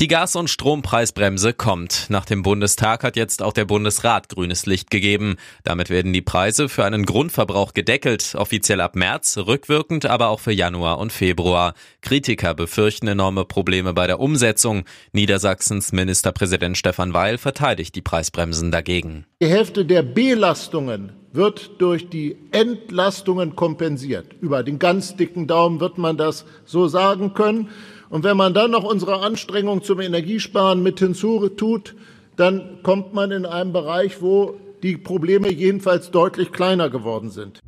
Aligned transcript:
Die 0.00 0.08
Gas- 0.08 0.36
und 0.36 0.48
Strompreisbremse 0.48 1.52
kommt. 1.52 2.06
Nach 2.08 2.24
dem 2.24 2.42
Bundestag 2.42 3.02
hat 3.02 3.16
jetzt 3.16 3.42
auch 3.42 3.52
der 3.52 3.64
Bundesrat 3.64 4.28
grünes 4.28 4.66
Licht 4.66 4.90
gegeben. 4.90 5.36
Damit 5.64 5.90
werden 5.90 6.12
die 6.12 6.22
Preise 6.22 6.68
für 6.68 6.84
einen 6.84 7.06
Grundverbrauch 7.06 7.72
gedeckelt, 7.72 8.34
offiziell 8.36 8.80
ab 8.80 8.96
März, 8.96 9.38
rückwirkend 9.38 10.06
aber 10.06 10.28
auch 10.28 10.40
für 10.40 10.52
Januar 10.52 10.98
und 10.98 11.12
Februar. 11.12 11.74
Kritiker 12.02 12.54
befürchten 12.54 13.08
enorme 13.08 13.44
Probleme 13.44 13.94
bei 13.94 14.06
der 14.06 14.20
Umsetzung. 14.20 14.84
Niedersachsens 15.12 15.92
Ministerpräsident 15.92 16.76
Stefan 16.76 17.14
Weil 17.14 17.38
verteidigt 17.38 17.94
die 17.94 18.02
Preisbremsen 18.02 18.70
dagegen. 18.70 19.26
Die 19.42 19.48
Hälfte 19.48 19.84
der 19.84 20.02
Belastungen 20.02 21.12
wird 21.36 21.80
durch 21.80 22.08
die 22.08 22.36
Entlastungen 22.50 23.54
kompensiert. 23.54 24.34
Über 24.40 24.62
den 24.62 24.78
ganz 24.78 25.16
dicken 25.16 25.46
Daumen 25.46 25.80
wird 25.80 25.98
man 25.98 26.16
das 26.16 26.46
so 26.64 26.88
sagen 26.88 27.34
können. 27.34 27.68
Und 28.08 28.24
wenn 28.24 28.36
man 28.36 28.54
dann 28.54 28.70
noch 28.70 28.84
unsere 28.84 29.20
Anstrengung 29.20 29.82
zum 29.82 30.00
Energiesparen 30.00 30.82
mit 30.82 30.98
hinzutut, 30.98 31.94
dann 32.36 32.78
kommt 32.82 33.14
man 33.14 33.30
in 33.30 33.46
einen 33.46 33.72
Bereich, 33.72 34.20
wo 34.20 34.56
die 34.82 34.96
Probleme 34.96 35.50
jedenfalls 35.50 36.10
deutlich 36.10 36.52
kleiner 36.52 36.90
geworden 36.90 37.30
sind. 37.30 37.60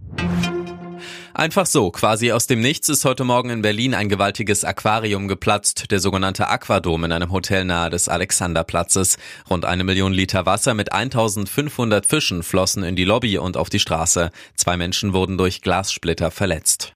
Einfach 1.39 1.67
so, 1.67 1.93
quasi 1.93 2.33
aus 2.33 2.49
dem 2.49 2.61
Nichts 2.61 2.89
ist 2.89 3.05
heute 3.05 3.23
Morgen 3.23 3.51
in 3.51 3.63
Berlin 3.63 3.95
ein 3.95 4.09
gewaltiges 4.09 4.65
Aquarium 4.65 5.29
geplatzt, 5.29 5.93
der 5.93 6.01
sogenannte 6.01 6.49
Aquadom 6.49 7.05
in 7.05 7.13
einem 7.13 7.31
Hotel 7.31 7.65
nahe 7.65 7.91
des 7.91 8.09
Alexanderplatzes. 8.09 9.19
Rund 9.49 9.65
eine 9.65 9.85
Million 9.85 10.13
Liter 10.13 10.47
Wasser 10.47 10.75
mit 10.75 10.93
1500 10.93 12.07
Fischen 12.07 12.43
flossen 12.43 12.83
in 12.83 12.97
die 12.97 13.05
Lobby 13.05 13.39
und 13.39 13.57
auf 13.57 13.71
die 13.71 13.79
Straße. 13.79 14.33
Zwei 14.57 14.77
Menschen 14.77 15.13
wurden 15.13 15.39
durch 15.39 15.63
Glassplitter 15.63 16.33
verletzt. 16.33 16.95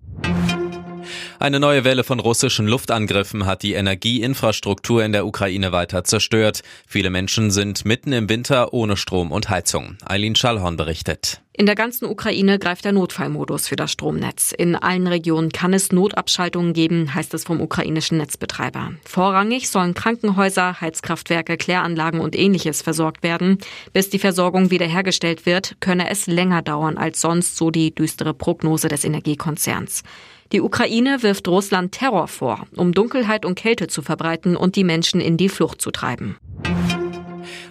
Eine 1.43 1.59
neue 1.59 1.83
Welle 1.83 2.05
von 2.05 2.21
russischen 2.21 2.69
Luftangriffen 2.69 3.47
hat 3.47 3.65
die 3.65 3.73
Energieinfrastruktur 3.73 5.05
in 5.05 5.11
der 5.11 5.27
Ukraine 5.27 5.73
weiter 5.73 6.05
zerstört. 6.05 6.63
Viele 6.87 7.11
Menschen 7.11 7.51
sind 7.51 7.85
mitten 7.85 8.13
im 8.13 8.29
Winter 8.29 8.73
ohne 8.73 8.97
Strom 8.97 9.33
und 9.33 9.51
Heizung. 9.51 9.97
Eileen 10.05 10.37
Schallhorn 10.37 10.77
berichtet. 10.77 11.41
In 11.53 11.67
der 11.67 11.75
ganzen 11.75 12.05
Ukraine 12.05 12.61
greift 12.61 12.85
der 12.85 12.93
Notfallmodus 12.93 13.67
für 13.67 13.75
das 13.75 13.91
Stromnetz. 13.91 14.53
In 14.57 14.77
allen 14.77 15.09
Regionen 15.09 15.51
kann 15.51 15.75
es 15.75 15.91
Notabschaltungen 15.91 16.75
geben, 16.75 17.13
heißt 17.13 17.35
es 17.35 17.43
vom 17.43 17.61
ukrainischen 17.61 18.19
Netzbetreiber. 18.19 18.93
Vorrangig 19.05 19.69
sollen 19.69 19.95
Krankenhäuser, 19.95 20.81
Heizkraftwerke, 20.81 21.57
Kläranlagen 21.57 22.21
und 22.21 22.39
ähnliches 22.39 22.83
versorgt 22.83 23.25
werden. 23.25 23.59
Bis 23.93 24.11
die 24.11 24.21
Versorgung 24.21 24.71
wiederhergestellt 24.71 25.45
wird, 25.45 25.75
könne 25.81 26.09
es 26.09 26.29
länger 26.29 26.63
dauern 26.63 26.97
als 26.97 27.21
sonst, 27.21 27.57
so 27.57 27.73
die 27.73 27.93
düstere 27.93 28.33
Prognose 28.33 28.87
des 28.87 29.05
Energiekonzerns. 29.05 30.05
Die 30.53 30.61
Ukraine 30.61 31.23
wirft 31.23 31.49
Russland 31.49 31.93
Terror 31.93 32.29
vor, 32.29 32.67
um 32.77 32.93
Dunkelheit 32.93 33.47
und 33.47 33.55
Kälte 33.55 33.87
zu 33.89 34.03
verbreiten 34.03 34.55
und 34.55 34.77
die 34.77 34.85
Menschen 34.85 35.21
in 35.21 35.39
die 35.39 35.49
Flucht 35.49 35.81
zu 35.81 35.91
treiben. 35.91 36.37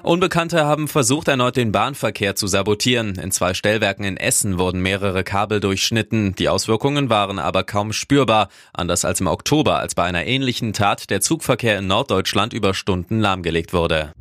Unbekannte 0.03 0.65
haben 0.65 0.87
versucht, 0.87 1.27
erneut 1.27 1.55
den 1.55 1.71
Bahnverkehr 1.71 2.35
zu 2.35 2.47
sabotieren. 2.47 3.19
In 3.19 3.31
zwei 3.31 3.53
Stellwerken 3.53 4.03
in 4.03 4.17
Essen 4.17 4.57
wurden 4.57 4.81
mehrere 4.81 5.23
Kabel 5.23 5.59
durchschnitten. 5.59 6.33
Die 6.35 6.49
Auswirkungen 6.49 7.11
waren 7.11 7.37
aber 7.37 7.63
kaum 7.63 7.93
spürbar. 7.93 8.49
Anders 8.73 9.05
als 9.05 9.21
im 9.21 9.27
Oktober, 9.27 9.77
als 9.77 9.93
bei 9.93 10.03
einer 10.03 10.25
ähnlichen 10.25 10.73
Tat 10.73 11.11
der 11.11 11.21
Zugverkehr 11.21 11.77
in 11.77 11.85
Norddeutschland 11.85 12.51
über 12.51 12.73
Stunden 12.73 13.19
lahmgelegt 13.19 13.73
wurde. 13.73 14.13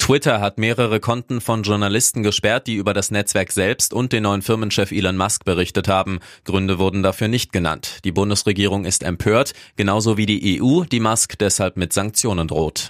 Twitter 0.00 0.40
hat 0.40 0.58
mehrere 0.58 0.98
Konten 0.98 1.40
von 1.40 1.62
Journalisten 1.62 2.22
gesperrt, 2.22 2.66
die 2.66 2.74
über 2.74 2.94
das 2.94 3.10
Netzwerk 3.10 3.52
selbst 3.52 3.92
und 3.92 4.12
den 4.12 4.24
neuen 4.24 4.42
Firmenchef 4.42 4.90
Elon 4.90 5.16
Musk 5.16 5.44
berichtet 5.44 5.88
haben. 5.88 6.18
Gründe 6.44 6.78
wurden 6.78 7.02
dafür 7.02 7.28
nicht 7.28 7.52
genannt. 7.52 7.98
Die 8.04 8.10
Bundesregierung 8.10 8.86
ist 8.86 9.04
empört, 9.04 9.52
genauso 9.76 10.16
wie 10.16 10.26
die 10.26 10.60
EU, 10.60 10.84
die 10.84 11.00
Musk 11.00 11.38
deshalb 11.38 11.76
mit 11.76 11.92
Sanktionen 11.92 12.48
droht. 12.48 12.88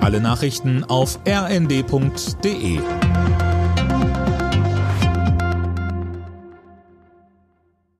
Alle 0.00 0.20
Nachrichten 0.20 0.84
auf 0.84 1.20
rnd.de 1.26 2.80